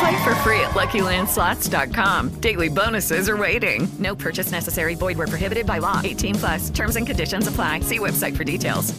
Play 0.00 0.24
for 0.24 0.34
free 0.36 0.60
at 0.60 0.72
LuckyLandSlots.com. 0.74 2.40
Daily 2.40 2.68
bonuses 2.68 3.28
are 3.28 3.36
waiting. 3.36 3.86
No 3.98 4.14
purchase 4.14 4.50
necessary. 4.50 4.94
Void 4.94 5.18
were 5.18 5.26
prohibited 5.26 5.66
by 5.66 5.78
law. 5.78 6.00
18 6.02 6.34
plus. 6.34 6.70
Terms 6.70 6.96
and 6.96 7.06
conditions 7.06 7.46
apply. 7.46 7.80
See 7.80 7.98
website 7.98 8.36
for 8.36 8.44
details. 8.44 8.94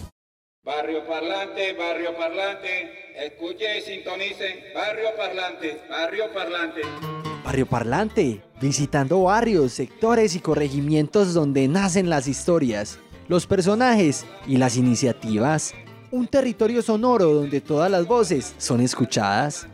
Barrio 0.65 1.01
Parlante, 1.05 1.77
Barrio 1.77 2.17
Parlante, 2.17 3.13
escuche 3.23 3.77
y 3.77 3.81
sintonicen. 3.83 4.73
Barrio 4.73 5.09
Parlante, 5.15 5.79
Barrio 5.87 6.33
Parlante. 6.33 6.81
Barrio 7.43 7.67
Parlante, 7.67 8.41
visitando 8.59 9.21
barrios, 9.21 9.73
sectores 9.73 10.35
y 10.35 10.39
corregimientos 10.39 11.35
donde 11.35 11.67
nacen 11.67 12.09
las 12.09 12.27
historias, 12.27 12.97
los 13.27 13.45
personajes 13.45 14.25
y 14.47 14.57
las 14.57 14.75
iniciativas. 14.75 15.75
Un 16.09 16.25
territorio 16.25 16.81
sonoro 16.81 17.31
donde 17.31 17.61
todas 17.61 17.91
las 17.91 18.07
voces 18.07 18.55
son 18.57 18.81
escuchadas. 18.81 19.67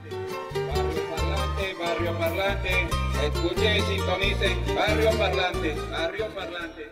Escuche 3.33 3.77
y 3.77 3.81
sintonicen. 3.81 4.75
Barrio 4.75 5.09
Parlante, 5.17 5.75
Barrio 5.91 6.25
Parlante. 6.35 6.89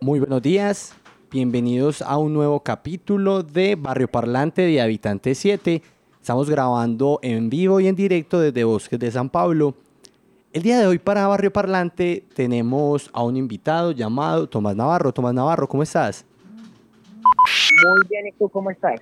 Muy 0.00 0.18
buenos 0.20 0.42
días, 0.42 0.94
bienvenidos 1.30 2.02
a 2.02 2.18
un 2.18 2.32
nuevo 2.32 2.60
capítulo 2.60 3.42
de 3.42 3.76
Barrio 3.76 4.08
Parlante 4.08 4.62
de 4.62 4.80
Habitante 4.80 5.34
7. 5.34 5.82
Estamos 6.20 6.48
grabando 6.48 7.18
en 7.22 7.50
vivo 7.50 7.80
y 7.80 7.88
en 7.88 7.96
directo 7.96 8.40
desde 8.40 8.64
Bosques 8.64 8.98
de 8.98 9.10
San 9.10 9.28
Pablo. 9.28 9.74
El 10.52 10.62
día 10.62 10.78
de 10.78 10.86
hoy 10.86 10.98
para 10.98 11.26
Barrio 11.26 11.52
Parlante 11.52 12.24
tenemos 12.34 13.10
a 13.12 13.22
un 13.22 13.36
invitado 13.36 13.92
llamado 13.92 14.48
Tomás 14.48 14.76
Navarro. 14.76 15.12
Tomás 15.12 15.34
Navarro, 15.34 15.68
¿cómo 15.68 15.82
estás? 15.82 16.24
Muy 17.84 18.08
bien, 18.08 18.26
¿y 18.28 18.32
tú 18.32 18.48
cómo 18.48 18.70
estás? 18.70 19.00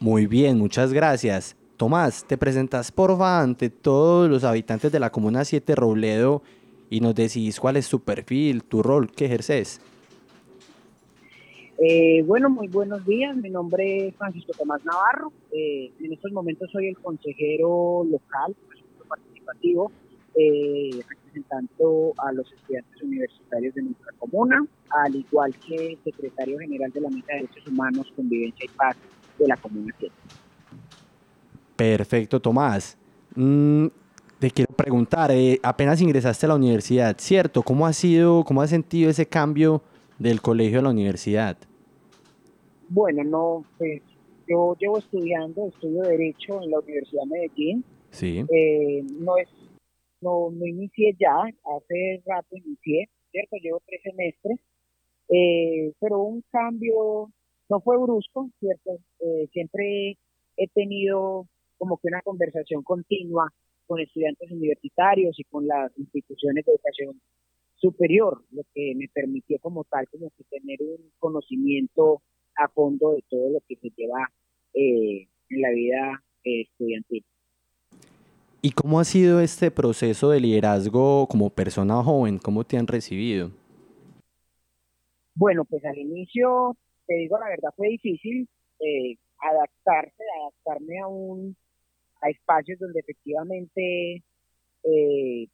Muy 0.00 0.26
bien, 0.26 0.58
muchas 0.58 0.92
gracias. 0.92 1.57
Tomás, 1.78 2.24
te 2.24 2.36
presentas 2.36 2.90
porfa 2.90 3.40
ante 3.40 3.70
todos 3.70 4.28
los 4.28 4.42
habitantes 4.42 4.90
de 4.90 4.98
la 4.98 5.10
Comuna 5.10 5.44
7 5.44 5.76
Robledo 5.76 6.42
y 6.90 7.00
nos 7.00 7.14
decís 7.14 7.60
cuál 7.60 7.76
es 7.76 7.88
tu 7.88 8.00
perfil, 8.00 8.64
tu 8.64 8.82
rol, 8.82 9.12
qué 9.12 9.26
ejerces. 9.26 9.80
Eh, 11.78 12.24
bueno, 12.26 12.50
muy 12.50 12.66
buenos 12.66 13.06
días. 13.06 13.36
Mi 13.36 13.48
nombre 13.48 14.08
es 14.08 14.16
Francisco 14.16 14.50
Tomás 14.58 14.84
Navarro. 14.84 15.32
Eh, 15.52 15.92
en 16.00 16.12
estos 16.12 16.32
momentos 16.32 16.68
soy 16.72 16.88
el 16.88 16.98
consejero 16.98 18.04
local, 18.10 18.56
participativo, 19.06 19.92
eh, 20.34 20.90
representando 21.08 22.12
a 22.18 22.32
los 22.32 22.52
estudiantes 22.52 23.00
universitarios 23.00 23.76
de 23.76 23.82
nuestra 23.82 24.12
comuna, 24.18 24.66
al 24.90 25.14
igual 25.14 25.54
que 25.60 25.96
secretario 26.02 26.58
general 26.58 26.90
de 26.90 27.00
la 27.02 27.08
Mesa 27.08 27.34
de 27.34 27.42
Derechos 27.42 27.68
Humanos, 27.68 28.12
Convivencia 28.16 28.64
y 28.64 28.76
Paz 28.76 28.96
de 29.38 29.46
la 29.46 29.56
Comuna 29.56 29.94
7. 29.96 30.12
Perfecto, 31.78 32.40
Tomás. 32.40 32.98
Mm, 33.36 33.86
te 34.40 34.50
quiero 34.50 34.74
preguntar, 34.74 35.30
eh, 35.30 35.60
apenas 35.62 36.02
ingresaste 36.02 36.44
a 36.44 36.48
la 36.48 36.56
universidad, 36.56 37.14
¿cierto? 37.18 37.62
¿Cómo 37.62 37.86
ha 37.86 37.92
sido, 37.92 38.42
cómo 38.42 38.62
has 38.62 38.70
sentido 38.70 39.08
ese 39.08 39.26
cambio 39.26 39.80
del 40.18 40.40
colegio 40.40 40.80
a 40.80 40.82
la 40.82 40.90
universidad? 40.90 41.56
Bueno, 42.88 43.22
no, 43.22 43.64
pues 43.78 44.02
yo 44.48 44.74
llevo 44.80 44.98
estudiando, 44.98 45.68
estudio 45.68 46.02
Derecho 46.02 46.60
en 46.60 46.72
la 46.72 46.80
Universidad 46.80 47.22
de 47.22 47.28
Medellín. 47.28 47.84
Sí. 48.10 48.44
Eh, 48.52 49.04
no 49.20 49.36
es, 49.36 49.48
no, 50.20 50.50
no 50.50 50.66
inicié 50.66 51.14
ya, 51.16 51.36
hace 51.76 52.20
rato 52.26 52.56
inicié, 52.56 53.08
¿cierto? 53.30 53.56
Llevo 53.62 53.80
tres 53.86 54.00
semestres, 54.02 54.58
eh, 55.28 55.92
pero 56.00 56.22
un 56.22 56.42
cambio 56.50 57.30
no 57.68 57.80
fue 57.82 57.96
brusco, 57.98 58.50
¿cierto? 58.58 58.98
Eh, 59.20 59.46
siempre 59.52 60.18
he 60.56 60.66
tenido 60.74 61.46
como 61.78 61.98
que 61.98 62.08
una 62.08 62.22
conversación 62.22 62.82
continua 62.82 63.52
con 63.86 64.00
estudiantes 64.00 64.50
universitarios 64.50 65.38
y 65.38 65.44
con 65.44 65.66
las 65.66 65.96
instituciones 65.98 66.64
de 66.64 66.72
educación 66.72 67.20
superior, 67.76 68.44
lo 68.50 68.62
que 68.74 68.94
me 68.96 69.08
permitió 69.08 69.58
como 69.60 69.84
tal 69.84 70.06
como 70.08 70.30
que 70.36 70.44
tener 70.44 70.82
un 70.82 71.10
conocimiento 71.18 72.22
a 72.56 72.68
fondo 72.68 73.12
de 73.12 73.24
todo 73.28 73.50
lo 73.50 73.60
que 73.66 73.76
se 73.76 73.90
lleva 73.96 74.28
eh, 74.74 75.28
en 75.48 75.60
la 75.60 75.70
vida 75.70 76.22
eh, 76.44 76.62
estudiantil. 76.62 77.24
¿Y 78.60 78.72
cómo 78.72 78.98
ha 78.98 79.04
sido 79.04 79.40
este 79.40 79.70
proceso 79.70 80.30
de 80.30 80.40
liderazgo 80.40 81.28
como 81.28 81.48
persona 81.48 82.02
joven? 82.02 82.38
¿Cómo 82.38 82.64
te 82.64 82.76
han 82.76 82.88
recibido? 82.88 83.52
Bueno, 85.34 85.64
pues 85.64 85.84
al 85.84 85.96
inicio, 85.96 86.76
te 87.06 87.14
digo 87.14 87.38
la 87.38 87.48
verdad, 87.48 87.70
fue 87.76 87.90
difícil 87.90 88.48
eh, 88.80 89.16
adaptarse, 89.38 90.24
adaptarme 90.42 90.98
a 90.98 91.06
un 91.06 91.56
a 92.20 92.30
espacios 92.30 92.78
donde 92.78 93.00
efectivamente 93.00 94.22
eh, 94.84 95.46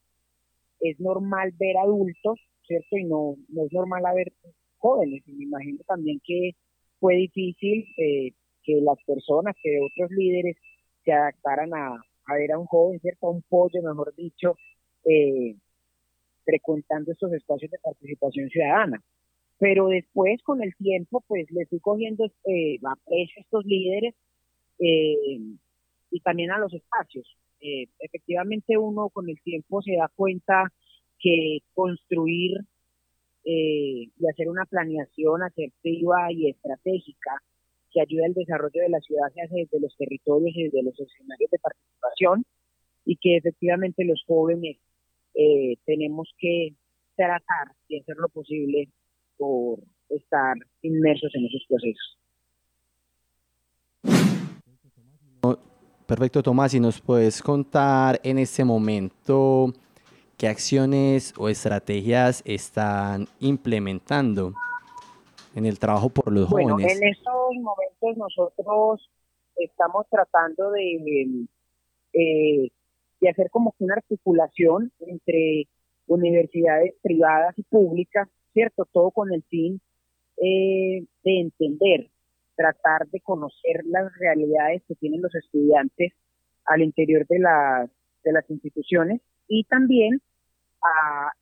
es 0.81 1.01
normal 1.01 1.53
ver 1.59 1.77
adultos, 1.79 2.39
¿cierto? 2.67 2.97
Y 2.97 3.05
no, 3.05 3.37
no 3.49 3.67
es 3.67 3.73
normal 3.73 4.03
ver 4.15 4.33
jóvenes. 4.79 5.23
Y 5.27 5.33
me 5.33 5.45
imagino 5.45 5.79
también 5.87 6.21
que 6.25 6.53
fue 7.01 7.17
difícil 7.17 7.87
eh, 7.99 8.33
que 8.63 8.81
las 8.81 8.99
personas, 9.07 9.55
que 9.63 9.79
otros 9.81 10.11
líderes 10.11 10.57
se 11.05 11.13
adaptaran 11.13 11.73
a, 11.75 12.01
a 12.27 12.35
ver 12.35 12.53
a 12.53 12.59
un 12.59 12.67
joven, 12.67 13.01
¿cierto? 13.01 13.27
A 13.27 13.31
un 13.31 13.43
pollo, 13.43 13.83
mejor 13.83 14.15
dicho, 14.17 14.57
eh, 15.05 15.57
frecuentando 16.45 17.13
estos 17.13 17.33
espacios 17.33 17.71
de 17.71 17.79
participación 17.79 18.49
ciudadana. 18.49 19.03
Pero 19.59 19.89
después, 19.89 20.43
con 20.43 20.63
el 20.63 20.75
tiempo, 20.77 21.23
pues 21.27 21.51
le 21.51 21.67
fui 21.67 21.81
cogiendo 21.81 22.27
eh, 22.45 22.79
aprecio 22.85 23.35
a 23.39 23.43
estos 23.43 23.65
líderes 23.65 24.15
eh, 24.79 25.39
y 26.15 26.21
también 26.21 26.53
a 26.53 26.59
los 26.59 26.73
espacios. 26.73 27.27
Eh, 27.61 27.87
efectivamente, 27.99 28.79
uno 28.79 29.09
con 29.11 29.29
el 29.29 29.41
tiempo 29.43 29.83
se 29.83 29.97
da 29.97 30.09
cuenta 30.15 30.73
que 31.19 31.59
construir 31.75 32.59
eh, 33.45 34.11
y 34.17 34.29
hacer 34.31 34.49
una 34.49 34.65
planeación 34.65 35.43
asertiva 35.43 36.31
y 36.31 36.51
estratégica 36.51 37.43
que 37.91 38.01
ayuda 38.01 38.27
al 38.27 38.35
desarrollo 38.35 38.81
de 38.81 38.91
la 38.91 39.01
ciudad 39.01 39.33
se 39.35 39.43
hace 39.43 39.57
desde 39.57 39.81
los 39.81 39.97
territorios 39.97 40.57
y 40.57 40.65
desde 40.65 40.85
los 40.85 40.99
escenarios 41.01 41.51
de 41.51 41.59
participación 41.59 42.45
y 43.05 43.17
que 43.17 43.37
efectivamente 43.37 44.05
los 44.05 44.23
jóvenes 44.25 44.79
eh, 45.35 45.75
tenemos 45.85 46.33
que 46.39 46.77
tratar 47.17 47.75
y 47.89 48.01
hacer 48.01 48.17
lo 48.19 48.29
posible 48.29 48.89
por 49.37 49.81
estar 50.11 50.55
inmersos 50.83 51.35
en 51.35 51.47
esos 51.47 51.65
procesos. 51.69 52.19
Perfecto, 56.07 56.43
Tomás, 56.43 56.75
y 56.75 56.81
nos 56.81 57.01
puedes 57.01 57.41
contar 57.41 58.21
en 58.23 58.39
este 58.39 58.63
momento 58.63 59.73
qué 60.37 60.49
acciones 60.49 61.33
o 61.39 61.49
estrategias 61.49 62.43
están 62.45 63.27
implementando 63.41 64.53
en 65.55 65.65
el 65.65 65.79
trabajo 65.79 66.11
por 66.11 66.31
los 66.31 66.51
bueno, 66.51 66.75
jóvenes. 66.75 67.01
en 67.01 67.09
estos 67.09 67.55
momentos 67.55 68.17
nosotros 68.19 69.11
estamos 69.57 70.07
tratando 70.11 70.73
de, 70.73 71.47
eh, 72.13 72.71
de 73.21 73.29
hacer 73.31 73.49
como 73.51 73.73
que 73.73 73.85
una 73.85 73.95
articulación 73.95 74.93
entre 75.01 75.69
universidades 76.07 76.95
privadas 77.03 77.59
y 77.59 77.63
públicas, 77.63 78.29
¿cierto? 78.53 78.87
Todo 78.93 79.11
con 79.11 79.33
el 79.33 79.43
fin 79.45 79.81
eh, 80.37 81.07
de 81.23 81.41
entender, 81.41 82.11
tratar 82.57 83.07
de 83.09 83.21
conocer 83.21 83.83
las 83.85 84.13
realidades 84.19 84.83
que 84.89 84.95
tienen 84.95 85.23
los 85.23 85.35
estudiantes 85.35 86.13
al 86.65 86.83
interior 86.83 87.27
de 87.27 87.39
las, 87.39 87.91
de 88.23 88.33
las 88.33 88.49
instituciones 88.51 89.21
y 89.49 89.65
también 89.65 90.21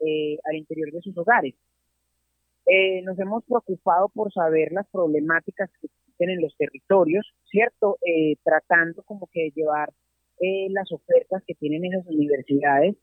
eh, 0.00 0.38
al 0.44 0.56
interior 0.56 0.90
de 0.92 1.00
sus 1.00 1.16
hogares. 1.16 1.54
Eh, 2.66 3.02
nos 3.02 3.18
hemos 3.18 3.44
preocupado 3.44 4.08
por 4.08 4.32
saber 4.32 4.70
las 4.72 4.86
problemáticas 4.88 5.68
que 5.80 5.88
existen 5.88 6.30
en 6.30 6.40
los 6.40 6.56
territorios, 6.56 7.26
¿cierto? 7.50 7.98
Eh, 8.06 8.36
tratando 8.44 9.02
como 9.02 9.26
que 9.32 9.44
de 9.44 9.50
llevar 9.50 9.92
eh, 10.40 10.68
las 10.70 10.90
ofertas 10.92 11.42
que 11.46 11.54
tienen 11.54 11.84
esas 11.84 12.06
universidades 12.06 12.96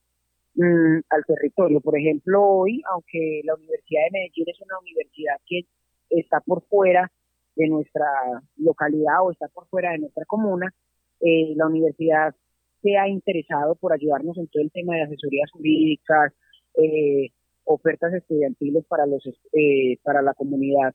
mm, 0.55 0.99
al 1.09 1.25
territorio. 1.25 1.81
Por 1.81 1.97
ejemplo, 1.97 2.41
hoy, 2.41 2.81
aunque 2.89 3.41
la 3.43 3.55
Universidad 3.55 4.03
de 4.05 4.19
Medellín 4.19 4.45
es 4.47 4.61
una 4.61 4.79
universidad 4.79 5.35
que 5.45 5.61
está 6.09 6.39
por 6.39 6.63
fuera 6.67 7.11
de 7.59 7.67
nuestra 7.67 8.07
localidad 8.55 9.21
o 9.21 9.31
está 9.31 9.49
por 9.49 9.67
fuera 9.67 9.91
de 9.91 9.99
nuestra 9.99 10.23
comuna, 10.25 10.73
eh, 11.19 11.53
la 11.55 11.67
universidad 11.67 12.33
se 12.81 12.97
ha 12.97 13.09
interesado 13.09 13.75
por 13.75 13.91
ayudarnos 13.91 14.37
en 14.37 14.47
todo 14.47 14.63
el 14.63 14.71
tema 14.71 14.95
de 14.95 15.03
asesorías 15.03 15.51
jurídicas, 15.51 16.33
eh, 16.81 17.29
ofertas 17.65 18.13
estudiantiles 18.13 18.85
para 18.87 19.05
los 19.05 19.21
eh, 19.51 19.97
para 20.03 20.21
la 20.21 20.33
comunidad 20.33 20.93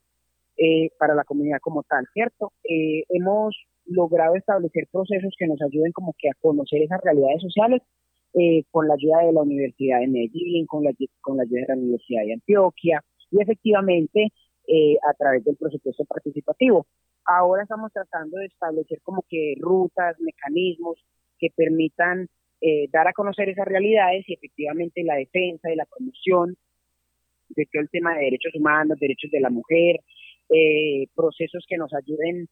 eh, 0.56 0.90
para 0.98 1.14
la 1.14 1.24
comunidad 1.24 1.58
como 1.60 1.82
tal, 1.82 2.06
¿cierto? 2.14 2.52
Eh, 2.64 3.04
hemos 3.10 3.54
logrado 3.86 4.36
establecer 4.36 4.86
procesos 4.90 5.34
que 5.38 5.46
nos 5.46 5.60
ayuden 5.60 5.92
como 5.92 6.14
que 6.16 6.30
a 6.30 6.34
conocer 6.40 6.80
esas 6.82 7.00
realidades 7.02 7.42
sociales 7.42 7.82
eh, 8.32 8.62
con 8.70 8.88
la 8.88 8.94
ayuda 8.94 9.18
de 9.26 9.32
la 9.32 9.42
Universidad 9.42 10.00
de 10.00 10.08
Medellín, 10.08 10.66
con 10.66 10.84
la, 10.84 10.92
con 11.20 11.36
la 11.36 11.42
ayuda 11.42 11.60
de 11.60 11.66
la 11.68 11.74
Universidad 11.74 12.22
de 12.24 12.32
Antioquia 12.34 13.04
y 13.30 13.42
efectivamente 13.42 14.28
eh, 14.66 14.96
a 15.08 15.14
través 15.14 15.44
del 15.44 15.56
presupuesto 15.56 16.04
participativo. 16.04 16.86
Ahora 17.26 17.62
estamos 17.62 17.92
tratando 17.92 18.38
de 18.38 18.46
establecer 18.46 19.00
como 19.02 19.22
que 19.28 19.54
rutas, 19.58 20.18
mecanismos 20.20 20.98
que 21.38 21.48
permitan 21.54 22.28
eh, 22.60 22.88
dar 22.90 23.08
a 23.08 23.12
conocer 23.12 23.48
esas 23.48 23.66
realidades 23.66 24.24
y 24.28 24.34
efectivamente 24.34 25.02
la 25.04 25.16
defensa 25.16 25.70
y 25.70 25.76
la 25.76 25.86
promoción 25.86 26.56
de 27.50 27.66
todo 27.66 27.82
el 27.82 27.90
tema 27.90 28.14
de 28.14 28.24
derechos 28.24 28.54
humanos, 28.54 28.98
derechos 28.98 29.30
de 29.30 29.40
la 29.40 29.50
mujer, 29.50 30.00
eh, 30.50 31.06
procesos 31.14 31.64
que 31.68 31.76
nos 31.76 31.92
ayuden 31.94 32.48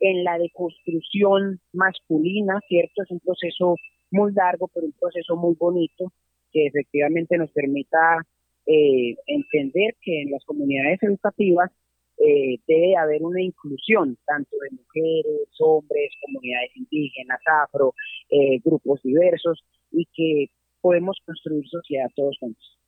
en 0.00 0.24
la 0.24 0.38
deconstrucción 0.38 1.60
masculina, 1.72 2.60
¿cierto? 2.66 3.02
Es 3.02 3.10
un 3.10 3.20
proceso 3.20 3.76
muy 4.10 4.32
largo, 4.32 4.68
pero 4.74 4.86
un 4.86 4.94
proceso 5.00 5.36
muy 5.36 5.54
bonito 5.54 6.12
que 6.52 6.66
efectivamente 6.66 7.38
nos 7.38 7.50
permita 7.52 8.18
eh, 8.66 9.16
entender 9.26 9.96
que 10.00 10.22
en 10.22 10.30
las 10.30 10.44
comunidades 10.44 11.02
educativas 11.02 11.70
eh, 12.18 12.58
debe 12.68 12.96
haber 12.96 13.22
una 13.22 13.42
inclusión 13.42 14.16
tanto 14.26 14.56
de 14.58 14.76
mujeres, 14.76 15.48
hombres, 15.58 16.10
comunidades 16.24 16.70
indígenas, 16.76 17.40
afro, 17.64 17.94
eh, 18.30 18.60
grupos 18.64 19.00
diversos 19.02 19.64
y 19.90 20.06
que 20.14 20.46
podemos 20.80 21.18
construir 21.24 21.66
sociedad 21.68 22.06
todos 22.14 22.36
juntos. 22.38 22.78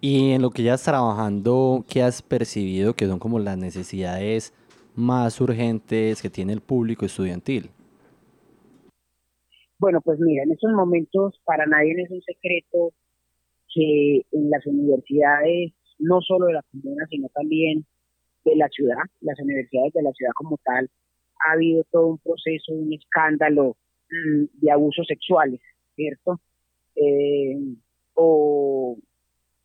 Y 0.00 0.30
en 0.32 0.40
lo 0.40 0.50
que 0.50 0.62
ya 0.62 0.74
estás 0.74 0.94
trabajando, 0.94 1.84
¿qué 1.92 2.02
has 2.02 2.22
percibido 2.22 2.94
que 2.94 3.06
son 3.06 3.18
como 3.18 3.38
las 3.38 3.58
necesidades 3.58 4.54
más 4.94 5.38
urgentes 5.40 6.22
que 6.22 6.30
tiene 6.30 6.54
el 6.54 6.62
público 6.62 7.04
estudiantil? 7.04 7.68
Bueno, 9.78 10.00
pues 10.00 10.18
mira, 10.20 10.42
en 10.44 10.52
estos 10.52 10.72
momentos 10.72 11.40
para 11.44 11.66
nadie 11.66 11.94
es 12.02 12.10
un 12.10 12.22
secreto 12.22 12.92
que 13.72 14.22
en 14.32 14.50
las 14.50 14.66
universidades, 14.66 15.72
no 15.98 16.20
solo 16.20 16.46
de 16.46 16.54
la 16.54 16.64
comuna, 16.70 17.06
sino 17.08 17.28
también 17.28 17.84
de 18.44 18.56
la 18.56 18.68
ciudad, 18.68 19.02
las 19.20 19.38
universidades 19.40 19.92
de 19.92 20.02
la 20.02 20.12
ciudad 20.12 20.32
como 20.34 20.58
tal, 20.64 20.88
ha 21.46 21.52
habido 21.52 21.84
todo 21.90 22.06
un 22.08 22.18
proceso, 22.18 22.72
un 22.72 22.92
escándalo 22.92 23.76
mm, 24.10 24.60
de 24.60 24.70
abusos 24.70 25.06
sexuales, 25.06 25.60
¿cierto? 25.94 26.40
Eh, 26.96 27.56
o 28.14 28.98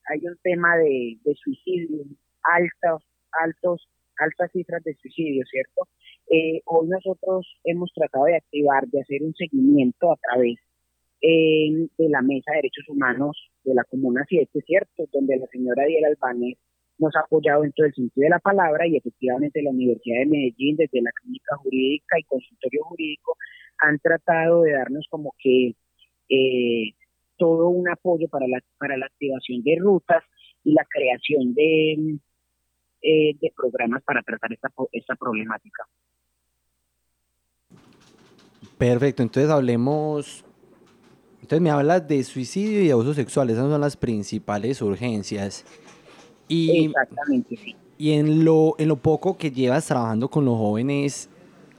hay 0.07 0.19
un 0.25 0.38
tema 0.44 0.78
de, 0.78 1.18
de 1.24 1.36
suicidio, 1.36 2.04
altos, 2.44 3.04
altos, 3.44 3.90
altas 4.18 4.52
cifras 4.52 4.84
de 4.84 4.96
suicidio, 4.96 5.44
¿cierto? 5.50 5.88
Eh, 6.30 6.62
hoy 6.66 6.88
nosotros 6.88 7.48
hemos 7.63 7.92
tratado 7.94 8.25
de 8.25 8.38
activar, 8.38 8.88
de 8.88 9.02
hacer 9.02 9.22
un 9.24 9.34
seguimiento 9.34 10.12
a 10.12 10.18
través 10.18 10.57
eh, 11.22 11.88
de 11.98 12.10
la 12.10 12.22
Mesa 12.22 12.52
de 12.52 12.57
Derechos 12.57 12.88
Humanos 12.90 13.52
de 13.65 13.75
la 13.75 13.83
Comuna 13.83 14.23
7, 14.27 14.62
¿cierto? 14.65 15.06
Donde 15.12 15.38
la 15.38 15.47
señora 15.47 15.85
Diela 15.85 16.07
Albanés 16.07 16.57
nos 16.97 17.15
ha 17.15 17.21
apoyado 17.21 17.63
en 17.63 17.73
todo 17.73 17.88
el 17.88 17.94
sentido 17.94 18.23
de 18.23 18.29
la 18.29 18.39
palabra 18.39 18.88
y 18.88 18.95
efectivamente 18.95 19.62
la 19.62 19.71
Universidad 19.71 20.19
de 20.19 20.25
Medellín, 20.27 20.77
desde 20.77 21.01
la 21.01 21.12
clínica 21.12 21.57
jurídica 21.57 22.19
y 22.19 22.23
consultorio 22.23 22.83
jurídico, 22.83 23.38
han 23.79 24.00
tratado 24.00 24.63
de 24.63 24.71
darnos 24.71 25.06
como 25.09 25.33
que 25.38 25.75
eh, 26.29 26.94
todo 27.38 27.69
un 27.69 27.89
apoyo 27.89 28.27
para 28.29 28.47
la, 28.47 28.62
para 28.77 28.97
la 28.97 29.07
activación 29.07 29.62
de 29.63 29.77
rutas 29.79 30.23
y 30.63 30.73
la 30.73 30.85
creación 30.89 31.53
de, 31.53 32.18
eh, 33.01 33.35
de 33.39 33.53
programas 33.56 34.03
para 34.03 34.21
tratar 34.23 34.53
esta, 34.53 34.69
esta 34.91 35.15
problemática. 35.15 35.83
Perfecto, 38.77 39.23
entonces 39.23 39.51
hablemos, 39.51 40.45
entonces 41.45 41.62
me 41.62 41.69
hablas 41.69 42.07
de 42.07 42.24
suicidio 42.24 42.81
y 42.81 42.89
abuso 42.89 43.13
sexual, 43.13 43.51
esas 43.51 43.69
son 43.69 43.80
las 43.80 43.95
principales 43.95 44.81
urgencias. 44.81 45.63
Y, 46.47 46.88
Exactamente, 46.88 47.56
sí. 47.56 47.75
y 48.00 48.13
en 48.13 48.44
lo, 48.44 48.74
en 48.80 48.88
lo 48.88 48.95
poco 48.95 49.38
que 49.38 49.51
llevas 49.51 49.86
trabajando 49.86 50.27
con 50.27 50.44
los 50.44 50.57
jóvenes, 50.57 51.30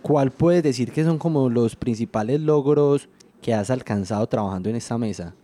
¿cuál 0.03 0.31
puedes 0.31 0.63
decir 0.63 0.93
que 0.93 1.03
son 1.03 1.19
como 1.19 1.51
los 1.51 1.75
principales 1.75 2.41
logros 2.41 3.09
que 3.43 3.55
has 3.55 3.69
alcanzado 3.69 4.25
trabajando 4.29 4.71
en 4.71 4.77
esta 4.77 4.97
mesa? 4.99 5.35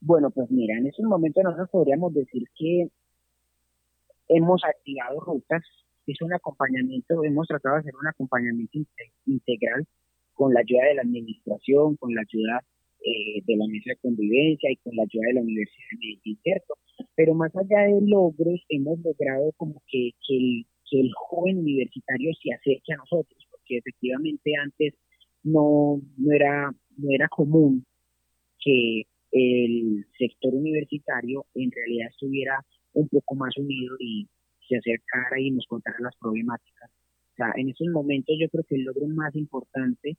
Bueno, 0.00 0.30
pues 0.30 0.48
mira, 0.48 0.78
en 0.78 0.86
estos 0.86 1.06
momentos 1.06 1.42
nosotros 1.42 1.70
podríamos 1.72 2.14
decir 2.14 2.44
que 2.56 2.88
hemos 4.28 4.62
activado 4.64 5.18
rutas, 5.18 5.64
es 6.06 6.22
un 6.22 6.32
acompañamiento, 6.32 7.24
hemos 7.24 7.48
tratado 7.48 7.74
de 7.74 7.80
hacer 7.80 7.96
un 8.00 8.06
acompañamiento 8.06 8.78
inte- 8.78 9.12
integral 9.26 9.88
con 10.38 10.54
la 10.54 10.60
ayuda 10.60 10.84
de 10.84 10.94
la 10.94 11.02
administración, 11.02 11.96
con 11.96 12.14
la 12.14 12.22
ayuda 12.22 12.62
eh, 13.04 13.42
de 13.44 13.56
la 13.56 13.66
mesa 13.66 13.90
de 13.90 13.96
convivencia 13.96 14.70
y 14.70 14.76
con 14.76 14.94
la 14.94 15.02
ayuda 15.02 15.26
de 15.26 15.34
la 15.34 15.40
Universidad 15.40 15.98
de 16.00 16.36
¿cierto? 16.44 16.74
Pero 17.16 17.34
más 17.34 17.50
allá 17.56 17.80
de 17.92 18.00
logros, 18.06 18.60
hemos 18.68 19.00
logrado 19.00 19.50
como 19.56 19.82
que, 19.88 20.12
que, 20.24 20.36
el, 20.36 20.66
que 20.88 21.00
el 21.00 21.10
joven 21.12 21.58
universitario 21.58 22.30
se 22.40 22.52
acerque 22.54 22.92
a 22.92 22.98
nosotros, 22.98 23.48
porque 23.50 23.78
efectivamente 23.78 24.52
antes 24.62 24.94
no, 25.42 26.00
no, 26.16 26.32
era, 26.32 26.70
no 26.96 27.08
era 27.10 27.26
común 27.28 27.84
que 28.60 29.02
el 29.32 30.06
sector 30.16 30.54
universitario 30.54 31.46
en 31.54 31.72
realidad 31.72 32.10
estuviera 32.10 32.64
un 32.92 33.08
poco 33.08 33.34
más 33.34 33.56
unido 33.58 33.96
y 33.98 34.28
se 34.68 34.76
acercara 34.76 35.40
y 35.40 35.50
nos 35.50 35.66
contara 35.66 35.96
las 35.98 36.16
problemáticas. 36.16 36.90
Sea, 37.38 37.52
en 37.54 37.68
esos 37.68 37.86
momentos 37.92 38.34
yo 38.36 38.48
creo 38.48 38.64
que 38.68 38.74
el 38.74 38.82
logro 38.82 39.06
más 39.06 39.32
importante 39.36 40.16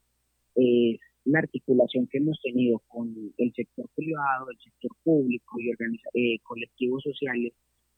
es 0.54 0.98
la 1.26 1.40
articulación 1.40 2.06
que 2.06 2.16
hemos 2.16 2.40
tenido 2.42 2.80
con 2.88 3.14
el 3.36 3.52
sector 3.52 3.86
privado, 3.94 4.50
el 4.50 4.58
sector 4.58 4.90
público 5.04 5.58
y 5.60 5.70
eh, 6.14 6.38
colectivos 6.42 7.02
sociales 7.02 7.52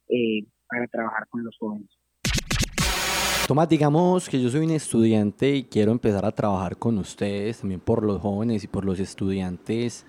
eh, 0.08 0.44
para 0.66 0.88
trabajar 0.88 1.28
con 1.28 1.44
los 1.44 1.56
jóvenes. 1.56 1.88
Tomás, 3.46 3.68
digamos 3.68 4.28
que 4.28 4.42
yo 4.42 4.48
soy 4.48 4.64
un 4.64 4.72
estudiante 4.72 5.54
y 5.54 5.62
quiero 5.62 5.92
empezar 5.92 6.24
a 6.24 6.32
trabajar 6.32 6.76
con 6.76 6.98
ustedes, 6.98 7.60
también 7.60 7.80
por 7.80 8.02
los 8.02 8.20
jóvenes 8.20 8.64
y 8.64 8.66
por 8.66 8.84
los 8.84 8.98
estudiantes. 8.98 10.04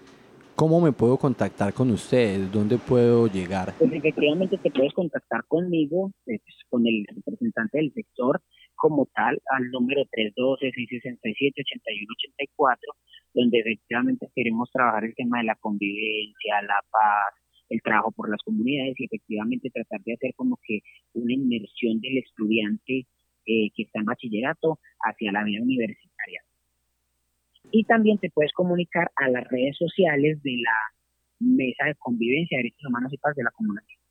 ¿Cómo 0.55 0.81
me 0.81 0.91
puedo 0.91 1.17
contactar 1.17 1.71
con 1.73 1.91
ustedes? 1.91 2.51
¿Dónde 2.51 2.79
puedo 2.79 3.27
llegar? 3.27 3.75
Pues 3.77 3.93
efectivamente 3.93 4.57
te 4.57 4.71
puedes 4.71 4.93
contactar 4.93 5.43
conmigo, 5.47 6.11
eh, 6.25 6.39
pues, 6.43 6.55
con 6.69 6.87
el 6.87 7.05
representante 7.07 7.77
del 7.77 7.93
sector 7.93 8.41
como 8.83 9.07
tal, 9.15 9.39
al 9.55 9.71
número 9.71 10.03
312-667-8184, 10.11 12.77
donde 13.33 13.59
efectivamente 13.59 14.27
queremos 14.35 14.69
trabajar 14.73 15.05
el 15.05 15.15
tema 15.15 15.37
de 15.37 15.45
la 15.45 15.55
convivencia, 15.55 16.61
la 16.63 16.83
paz, 16.91 17.33
el 17.69 17.81
trabajo 17.81 18.11
por 18.11 18.29
las 18.29 18.41
comunidades 18.43 18.99
y 18.99 19.05
efectivamente 19.05 19.69
tratar 19.69 20.01
de 20.03 20.15
hacer 20.15 20.33
como 20.35 20.59
que 20.67 20.81
una 21.13 21.31
inmersión 21.31 22.01
del 22.01 22.17
estudiante 22.17 23.07
eh, 23.45 23.69
que 23.73 23.83
está 23.83 23.99
en 23.99 24.05
bachillerato 24.05 24.79
hacia 24.99 25.31
la 25.31 25.45
vida 25.45 25.61
universitaria. 25.61 26.43
Y 27.71 27.85
también 27.85 28.17
te 28.17 28.31
puedes 28.31 28.51
comunicar 28.51 29.13
a 29.15 29.29
las 29.29 29.47
redes 29.47 29.77
sociales 29.77 30.43
de 30.43 30.57
la 30.57 30.75
Mesa 31.39 31.85
de 31.85 31.95
Convivencia, 31.95 32.57
Derechos 32.57 32.89
Humanos 32.89 33.13
y 33.13 33.17
Paz 33.17 33.33
de 33.37 33.43
la 33.43 33.51
Comunidad. 33.51 34.02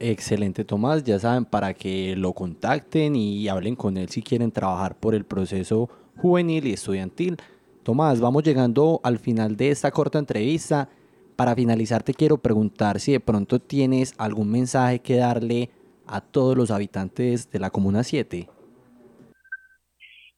Excelente, 0.00 0.64
Tomás. 0.64 1.02
Ya 1.02 1.18
saben, 1.18 1.44
para 1.44 1.74
que 1.74 2.14
lo 2.16 2.32
contacten 2.32 3.16
y 3.16 3.48
hablen 3.48 3.74
con 3.74 3.96
él 3.96 4.08
si 4.08 4.22
quieren 4.22 4.52
trabajar 4.52 4.96
por 4.96 5.14
el 5.14 5.24
proceso 5.24 5.88
juvenil 6.16 6.66
y 6.66 6.72
estudiantil. 6.72 7.36
Tomás, 7.82 8.20
vamos 8.20 8.44
llegando 8.44 9.00
al 9.02 9.18
final 9.18 9.56
de 9.56 9.70
esta 9.70 9.90
corta 9.90 10.18
entrevista. 10.18 10.88
Para 11.36 11.54
finalizar, 11.54 12.02
te 12.02 12.14
quiero 12.14 12.38
preguntar 12.38 13.00
si 13.00 13.12
de 13.12 13.20
pronto 13.20 13.58
tienes 13.58 14.14
algún 14.18 14.50
mensaje 14.50 15.00
que 15.00 15.16
darle 15.16 15.70
a 16.06 16.20
todos 16.20 16.56
los 16.56 16.70
habitantes 16.70 17.50
de 17.50 17.58
la 17.58 17.70
Comuna 17.70 18.04
7. 18.04 18.48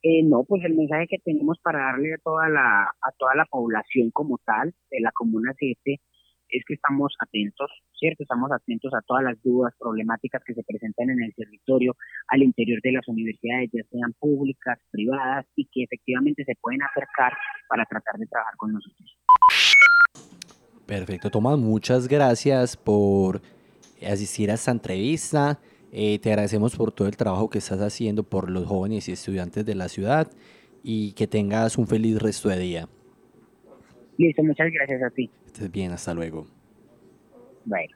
Eh, 0.02 0.22
no, 0.24 0.44
pues 0.44 0.64
el 0.64 0.74
mensaje 0.74 1.06
que 1.08 1.18
tenemos 1.18 1.58
para 1.62 1.80
darle 1.80 2.14
a 2.14 2.18
toda 2.24 2.48
la 2.48 2.84
a 2.84 3.12
toda 3.18 3.34
la 3.34 3.44
población 3.44 4.10
como 4.10 4.38
tal 4.38 4.72
de 4.90 5.00
la 5.00 5.12
Comuna 5.12 5.52
7 5.58 6.00
es 6.50 6.64
que 6.66 6.74
estamos 6.74 7.14
atentos, 7.20 7.70
¿cierto? 7.98 8.22
Estamos 8.22 8.50
atentos 8.52 8.92
a 8.94 9.02
todas 9.06 9.24
las 9.24 9.42
dudas, 9.42 9.74
problemáticas 9.78 10.42
que 10.44 10.54
se 10.54 10.62
presentan 10.62 11.10
en 11.10 11.22
el 11.22 11.34
territorio, 11.34 11.96
al 12.28 12.42
interior 12.42 12.80
de 12.82 12.92
las 12.92 13.06
universidades, 13.08 13.70
ya 13.72 13.82
sean 13.90 14.12
públicas, 14.18 14.78
privadas, 14.90 15.46
y 15.56 15.66
que 15.66 15.84
efectivamente 15.84 16.44
se 16.44 16.54
pueden 16.60 16.82
acercar 16.82 17.32
para 17.68 17.84
tratar 17.84 18.18
de 18.18 18.26
trabajar 18.26 18.56
con 18.56 18.72
nosotros. 18.72 19.16
Perfecto, 20.86 21.30
Tomás, 21.30 21.58
muchas 21.58 22.08
gracias 22.08 22.76
por 22.76 23.40
asistir 24.02 24.50
a 24.50 24.54
esta 24.54 24.72
entrevista. 24.72 25.60
Eh, 25.92 26.18
te 26.18 26.30
agradecemos 26.30 26.76
por 26.76 26.92
todo 26.92 27.08
el 27.08 27.16
trabajo 27.16 27.50
que 27.50 27.58
estás 27.58 27.80
haciendo 27.80 28.22
por 28.22 28.50
los 28.50 28.66
jóvenes 28.66 29.08
y 29.08 29.12
estudiantes 29.12 29.64
de 29.64 29.74
la 29.74 29.88
ciudad 29.88 30.30
y 30.82 31.12
que 31.12 31.26
tengas 31.26 31.78
un 31.78 31.86
feliz 31.86 32.20
resto 32.20 32.48
de 32.48 32.58
día. 32.58 32.88
Listo, 34.20 34.42
muchas 34.42 34.70
gracias 34.70 35.02
a 35.02 35.08
ti. 35.08 35.30
Estés 35.46 35.72
bien, 35.72 35.92
hasta 35.92 36.12
luego. 36.12 36.46
Bueno. 37.64 37.94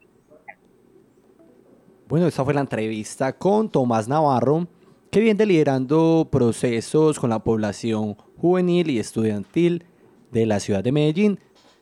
Bueno, 2.09 2.27
esta 2.27 2.43
fue 2.43 2.55
la 2.55 2.63
entrevista 2.63 3.35
con 3.35 3.69
Tomás 3.69 4.09
Navarro, 4.09 4.67
que 5.11 5.21
viene 5.21 5.45
liderando 5.45 6.27
procesos 6.33 7.21
con 7.21 7.29
la 7.29 7.41
población 7.41 8.15
juvenil 8.39 8.89
y 8.89 9.01
estudiantil 9.01 9.85
de 10.33 10.47
la 10.47 10.61
ciudad 10.61 10.83
de 10.83 10.93
Medellín. 10.93 11.41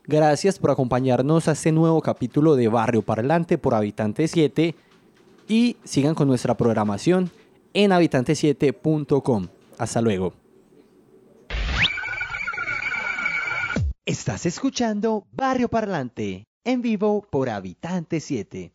Gracias 0.09 0.59
por 0.59 0.73
acompañarnos 0.73 1.47
a 1.47 1.53
este 1.53 1.71
nuevo 1.71 2.03
capítulo 2.03 2.57
de 2.57 2.67
Barrio 2.67 3.03
Parlante 3.03 3.59
por 3.59 3.75
Habitante 3.75 4.27
7 4.27 4.75
y 5.47 5.77
sigan 5.85 6.17
con 6.17 6.27
nuestra 6.27 6.57
programación 6.57 7.31
en 7.75 7.93
habitante7.com. 7.93 9.47
Hasta 9.79 10.01
luego. 10.01 10.42
Estás 14.05 14.47
escuchando 14.47 15.29
Barrio 15.31 15.69
Parlante 15.69 16.49
en 16.65 16.83
vivo 16.83 17.25
por 17.31 17.49
Habitante 17.49 18.19
7. 18.19 18.73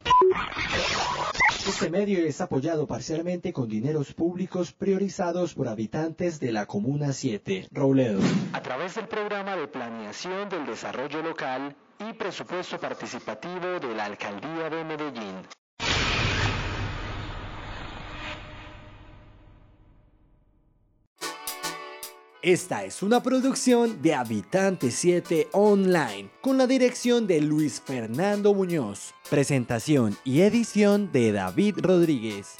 Este 1.68 1.90
medio 1.90 2.20
es 2.20 2.40
apoyado 2.40 2.88
parcialmente 2.88 3.52
con 3.52 3.68
dineros 3.68 4.14
públicos 4.14 4.72
priorizados 4.72 5.54
por 5.54 5.68
habitantes 5.68 6.40
de 6.40 6.54
la 6.54 6.66
Comuna 6.66 7.12
7, 7.12 7.68
Robledo, 7.72 8.22
a 8.54 8.62
través 8.62 8.96
del 8.96 9.10
programa 9.10 9.58
de 9.58 9.68
planeación 9.68 10.48
del 10.48 10.66
desarrollo 10.66 11.22
local 11.22 11.76
y 12.00 12.14
presupuesto 12.14 12.80
participativo 12.80 13.82
de 13.82 13.96
la 13.96 14.06
Alcaldía 14.06 14.70
de 14.70 14.86
Medellín. 14.86 15.36
Esta 22.44 22.86
es 22.86 23.02
una 23.02 23.24
producción 23.24 24.00
de 24.04 24.14
Habitante 24.14 24.92
7 24.92 25.48
Online, 25.54 26.30
con 26.40 26.60
la 26.60 26.68
dirección 26.68 27.26
de 27.26 27.42
Luis 27.42 27.82
Fernando 27.84 28.54
Muñoz. 28.54 29.16
Presentación 29.28 30.16
y 30.24 30.42
edición 30.42 31.12
de 31.12 31.32
David 31.32 31.80
Rodríguez. 31.80 32.58